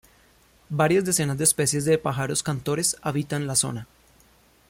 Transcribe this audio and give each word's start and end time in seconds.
Varias 0.71 1.05
decenas 1.05 1.37
de 1.37 1.43
especies 1.43 1.85
de 1.85 1.99
pájaros 1.99 2.41
cantores 2.41 2.97
habitan 3.03 3.45
la 3.45 3.55
zona. 3.55 3.87